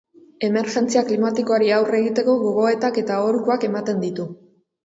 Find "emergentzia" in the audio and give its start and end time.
0.45-1.03